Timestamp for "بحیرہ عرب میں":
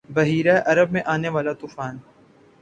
0.15-1.01